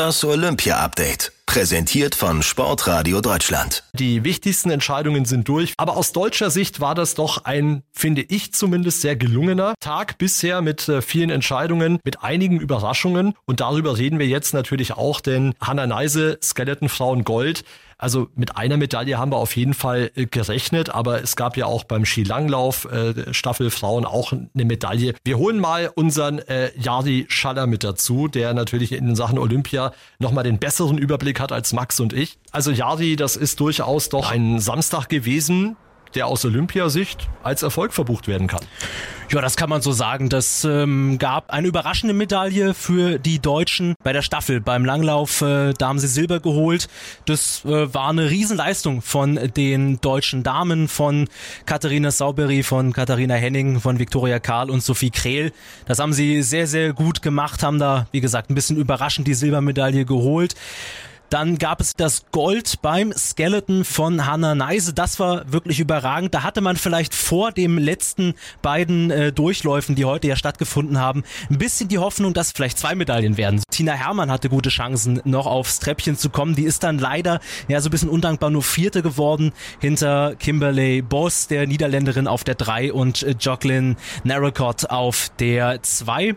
[0.00, 1.30] Das Olympia-Update.
[1.44, 3.84] Präsentiert von Sportradio Deutschland.
[3.92, 8.54] Die wichtigsten Entscheidungen sind durch, aber aus deutscher Sicht war das doch ein, finde ich
[8.54, 14.18] zumindest, sehr gelungener Tag bisher mit äh, vielen Entscheidungen, mit einigen Überraschungen und darüber reden
[14.18, 17.64] wir jetzt natürlich auch, denn Hannah Neise, Skeleton Frauen Gold,
[18.00, 21.66] also mit einer Medaille haben wir auf jeden Fall äh, gerechnet, aber es gab ja
[21.66, 25.14] auch beim Skilanglauf äh, Staffel Frauen auch eine Medaille.
[25.22, 30.44] Wir holen mal unseren äh, Jari Schaller mit dazu, der natürlich in Sachen Olympia nochmal
[30.44, 32.38] den besseren Überblick hat als Max und ich.
[32.52, 35.76] Also Jari, das ist durchaus doch ein Samstag gewesen,
[36.14, 38.64] der aus Olympiasicht als Erfolg verbucht werden kann.
[39.32, 40.28] Ja, das kann man so sagen.
[40.28, 44.60] Das ähm, gab eine überraschende Medaille für die Deutschen bei der Staffel.
[44.60, 46.88] Beim Langlauf, äh, da haben sie Silber geholt.
[47.26, 51.28] Das äh, war eine Riesenleistung von den deutschen Damen, von
[51.64, 55.52] Katharina Sauberi, von Katharina Henning, von Viktoria Karl und Sophie Krehl.
[55.86, 59.34] Das haben sie sehr, sehr gut gemacht, haben da, wie gesagt, ein bisschen überraschend die
[59.34, 60.56] Silbermedaille geholt.
[61.30, 64.92] Dann gab es das Gold beim Skeleton von Hannah Neise.
[64.92, 66.34] Das war wirklich überragend.
[66.34, 71.22] Da hatte man vielleicht vor dem letzten beiden äh, Durchläufen, die heute ja stattgefunden haben,
[71.48, 73.62] ein bisschen die Hoffnung, dass vielleicht zwei Medaillen werden.
[73.70, 76.56] Tina Hermann hatte gute Chancen, noch aufs Treppchen zu kommen.
[76.56, 77.38] Die ist dann leider
[77.68, 82.56] ja so ein bisschen undankbar nur Vierte geworden hinter Kimberley Boss, der Niederländerin auf der
[82.56, 86.34] drei und äh, Joclyn Narracott auf der zwei.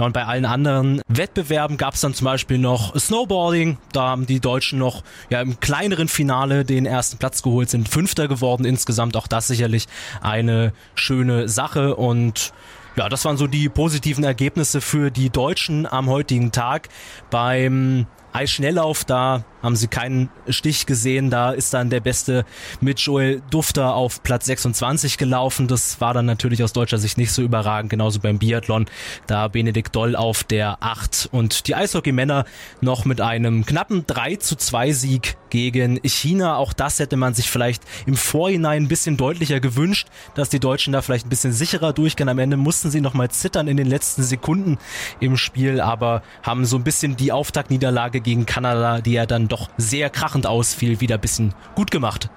[0.00, 3.76] Ja, und bei allen anderen Wettbewerben gab es dann zum Beispiel noch Snowboarding.
[3.92, 8.26] Da haben die Deutschen noch ja, im kleineren Finale den ersten Platz geholt, sind Fünfter
[8.26, 9.14] geworden insgesamt.
[9.14, 9.88] Auch das sicherlich
[10.22, 12.54] eine schöne Sache und
[12.96, 16.88] ja, das waren so die positiven Ergebnisse für die Deutschen am heutigen Tag.
[17.28, 21.30] Beim Eisschnelllauf, da haben sie keinen Stich gesehen.
[21.30, 22.44] Da ist dann der Beste
[22.80, 25.68] mit Joel Dufter auf Platz 26 gelaufen.
[25.68, 27.90] Das war dann natürlich aus deutscher Sicht nicht so überragend.
[27.90, 28.86] Genauso beim Biathlon.
[29.26, 32.44] Da Benedikt Doll auf der 8 und die Eishockey-Männer
[32.80, 36.56] noch mit einem knappen 3 zu 2 Sieg gegen China.
[36.56, 40.92] Auch das hätte man sich vielleicht im Vorhinein ein bisschen deutlicher gewünscht, dass die Deutschen
[40.92, 42.28] da vielleicht ein bisschen sicherer durchgehen.
[42.28, 44.78] Am Ende mussten sie nochmal zittern in den letzten Sekunden
[45.18, 49.68] im Spiel, aber haben so ein bisschen die Auftaktniederlage gegen Kanada, die ja dann doch
[49.76, 52.30] sehr krachend ausfiel, wieder ein bisschen gut gemacht.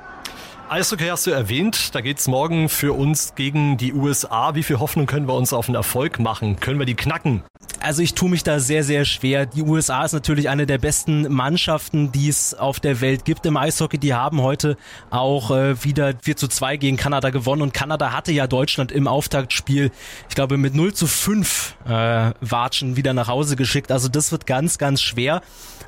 [0.69, 4.55] Eishockey hast du erwähnt, da geht's morgen für uns gegen die USA.
[4.55, 6.59] Wie viel Hoffnung können wir uns auf einen Erfolg machen?
[6.59, 7.43] Können wir die knacken?
[7.79, 9.45] Also ich tue mich da sehr, sehr schwer.
[9.45, 13.57] Die USA ist natürlich eine der besten Mannschaften, die es auf der Welt gibt im
[13.57, 13.97] Eishockey.
[13.97, 14.77] Die haben heute
[15.09, 19.07] auch äh, wieder 4 zu 2 gegen Kanada gewonnen und Kanada hatte ja Deutschland im
[19.07, 19.91] Auftaktspiel,
[20.29, 23.91] ich glaube, mit 0 zu 5 äh, Watschen wieder nach Hause geschickt.
[23.91, 25.41] Also das wird ganz, ganz schwer.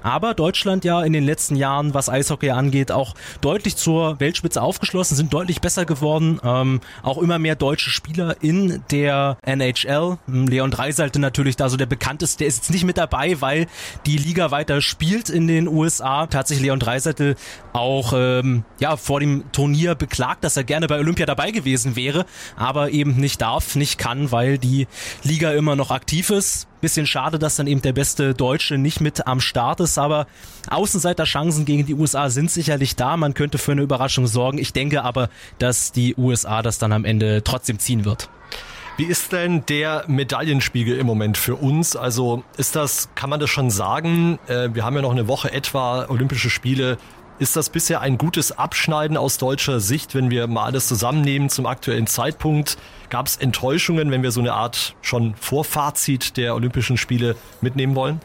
[0.04, 5.16] Aber Deutschland ja in den letzten Jahren, was Eishockey angeht, auch deutlich zur Weltspitze aufgeschlossen,
[5.16, 6.40] sind deutlich besser geworden.
[6.44, 10.18] Ähm, auch immer mehr deutsche Spieler in der NHL.
[10.28, 12.40] Leon Dreisalte natürlich da so der bekannteste.
[12.40, 13.68] Der ist jetzt nicht mit dabei, weil
[14.06, 16.28] die Liga weiter spielt in den USA.
[16.28, 17.36] Tatsächlich Leon Dreisaitl
[17.72, 22.26] auch ähm, ja vor dem Turnier beklagt, dass er gerne bei Olympia dabei gewesen wäre,
[22.58, 24.88] aber eben nicht darf, nicht kann, weil die
[25.24, 26.68] Liga immer noch aktiv ist.
[26.82, 30.28] Bisschen schade, dass dann eben der beste Deutsche nicht mit am Start ist, aber
[30.70, 33.18] Außenseiterchancen gegen die USA sind sicherlich da.
[33.18, 34.58] Man könnte für eine Überraschung sorgen.
[34.58, 38.30] Ich denke aber, dass die USA das dann am Ende trotzdem ziehen wird.
[38.98, 41.98] Wie ist denn der Medaillenspiegel im Moment für uns?
[41.98, 44.40] Also ist das, kann man das schon sagen?
[44.48, 46.98] Äh, wir haben ja noch eine Woche etwa Olympische Spiele.
[47.38, 51.66] Ist das bisher ein gutes Abschneiden aus deutscher Sicht, wenn wir mal alles zusammennehmen zum
[51.66, 52.78] aktuellen Zeitpunkt?
[53.10, 58.22] Gab es Enttäuschungen, wenn wir so eine Art schon Vorfazit der Olympischen Spiele mitnehmen wollen?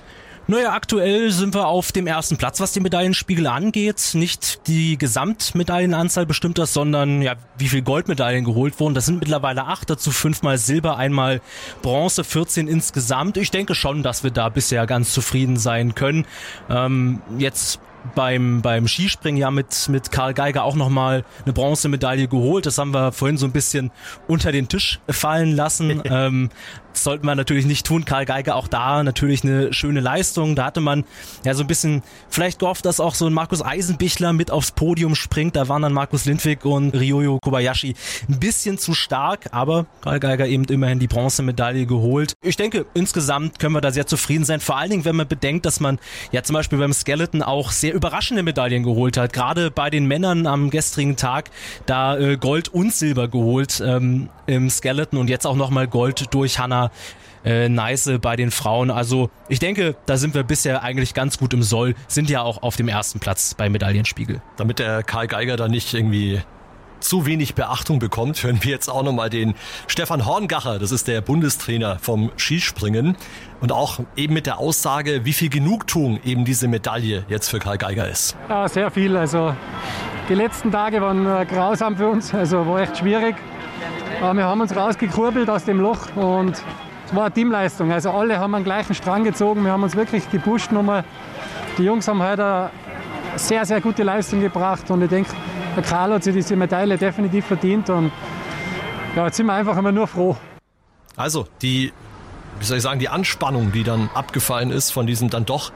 [0.46, 4.12] Naja, aktuell sind wir auf dem ersten Platz, was den Medaillenspiegel angeht.
[4.14, 8.94] Nicht die Gesamtmedaillenanzahl bestimmt das, sondern ja, wie viel Goldmedaillen geholt wurden.
[8.94, 11.40] Das sind mittlerweile acht, dazu fünfmal Silber, einmal
[11.82, 13.36] Bronze, 14 insgesamt.
[13.36, 16.26] Ich denke schon, dass wir da bisher ganz zufrieden sein können.
[16.68, 17.80] Ähm, jetzt
[18.14, 22.66] beim, beim Skispringen ja mit, mit Karl Geiger auch nochmal eine Bronzemedaille geholt.
[22.66, 23.90] Das haben wir vorhin so ein bisschen
[24.28, 26.02] unter den Tisch fallen lassen.
[26.04, 26.50] ähm,
[26.92, 28.04] das sollten wir natürlich nicht tun.
[28.04, 30.56] Karl Geiger auch da natürlich eine schöne Leistung.
[30.56, 31.04] Da hatte man
[31.44, 35.14] ja so ein bisschen vielleicht gehofft, dass auch so ein Markus Eisenbichler mit aufs Podium
[35.14, 35.56] springt.
[35.56, 37.94] Da waren dann Markus Lindwig und Ryoyo Kobayashi
[38.28, 42.34] ein bisschen zu stark, aber Karl Geiger eben immerhin die Bronzemedaille geholt.
[42.42, 44.60] Ich denke, insgesamt können wir da sehr zufrieden sein.
[44.60, 45.98] Vor allen Dingen, wenn man bedenkt, dass man
[46.32, 49.32] ja zum Beispiel beim Skeleton auch sehr überraschende Medaillen geholt hat.
[49.32, 51.50] Gerade bei den Männern am gestrigen Tag
[51.86, 56.58] da äh, Gold und Silber geholt ähm, im Skeleton und jetzt auch nochmal Gold durch
[56.58, 56.90] Hannah
[57.44, 58.90] äh, Neiße bei den Frauen.
[58.90, 62.62] Also ich denke, da sind wir bisher eigentlich ganz gut im Soll, sind ja auch
[62.62, 64.42] auf dem ersten Platz bei Medaillenspiegel.
[64.56, 66.40] Damit der Karl Geiger da nicht irgendwie
[67.00, 69.54] zu wenig Beachtung bekommt, hören wir jetzt auch nochmal den
[69.86, 73.16] Stefan Horngacher, das ist der Bundestrainer vom Skispringen
[73.60, 77.78] und auch eben mit der Aussage, wie viel Genugtuung eben diese Medaille jetzt für Karl
[77.78, 78.36] Geiger ist.
[78.48, 79.16] Ja, sehr viel.
[79.16, 79.54] Also
[80.28, 83.36] die letzten Tage waren äh, grausam für uns, also war echt schwierig.
[84.20, 86.62] Aber wir haben uns rausgekurbelt aus dem Loch und
[87.06, 87.90] es war eine Teamleistung.
[87.90, 89.64] Also alle haben einen gleichen Strang gezogen.
[89.64, 91.04] Wir haben uns wirklich gepusht nochmal.
[91.78, 92.70] Die Jungs haben heute eine
[93.36, 95.30] sehr, sehr gute Leistung gebracht und ich denke,
[95.76, 98.12] der Karl hat sich diese Medaille definitiv verdient und
[99.16, 100.36] ja, jetzt sind wir einfach immer nur froh.
[101.16, 101.92] Also die
[102.60, 105.72] wie soll ich sagen, die Anspannung, die dann abgefallen ist von diesem dann doch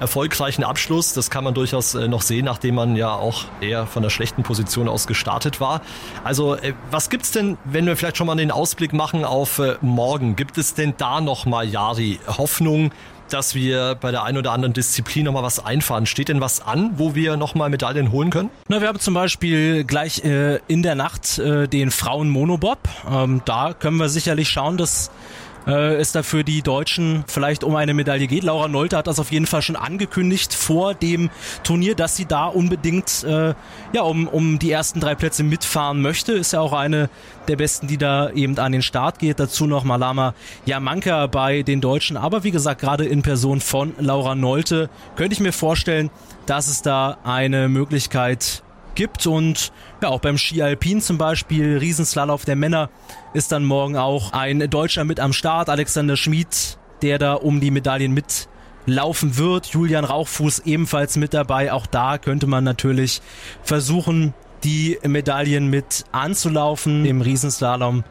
[0.00, 4.02] erfolgreichen Abschluss, das kann man durchaus äh, noch sehen, nachdem man ja auch eher von
[4.02, 5.80] der schlechten Position aus gestartet war.
[6.24, 9.76] Also äh, was gibt's denn, wenn wir vielleicht schon mal den Ausblick machen auf äh,
[9.80, 10.36] morgen?
[10.36, 12.90] Gibt es denn da noch mal, Jari, Hoffnung,
[13.32, 16.06] dass wir bei der einen oder anderen Disziplin noch mal was einfahren?
[16.06, 18.50] Steht denn was an, wo wir noch mal Medaillen holen können?
[18.68, 22.78] Na, wir haben zum Beispiel gleich äh, in der Nacht äh, den Frauen-Monobob.
[23.10, 25.10] Ähm, da können wir sicherlich schauen, dass
[25.66, 28.44] äh, es da für die Deutschen vielleicht um eine Medaille geht.
[28.44, 31.30] Laura Nolte hat das auf jeden Fall schon angekündigt vor dem
[31.62, 33.54] Turnier, dass sie da unbedingt äh,
[33.92, 36.32] ja um, um die ersten drei Plätze mitfahren möchte.
[36.32, 37.10] Ist ja auch eine
[37.48, 39.40] der besten, die da eben an den Start geht.
[39.40, 40.34] Dazu noch Malama
[40.64, 42.16] Jamanka bei den Deutschen.
[42.16, 46.10] Aber wie gesagt, gerade in Person von Laura Nolte könnte ich mir vorstellen,
[46.46, 48.62] dass es da eine Möglichkeit
[48.96, 49.72] gibt und
[50.02, 52.90] ja, auch beim Ski Alpin zum Beispiel, Riesenslalom der Männer,
[53.34, 57.70] ist dann morgen auch ein Deutscher mit am Start, Alexander Schmid, der da um die
[57.70, 59.66] Medaillen mitlaufen wird.
[59.66, 61.72] Julian Rauchfuß ebenfalls mit dabei.
[61.72, 63.22] Auch da könnte man natürlich
[63.62, 64.34] versuchen,
[64.64, 68.02] die Medaillen mit anzulaufen im Riesenslalom.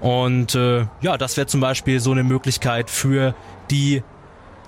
[0.00, 3.34] Und äh, ja, das wäre zum Beispiel so eine Möglichkeit für
[3.70, 4.02] die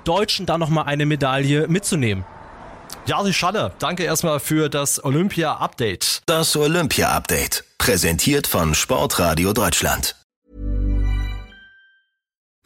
[0.04, 2.24] Deutschen, da nochmal eine Medaille mitzunehmen.
[3.06, 6.22] Jari Schaller, danke erstmal für das Olympia-Update.
[6.26, 10.17] Das Olympia-Update, präsentiert von Sportradio Deutschland.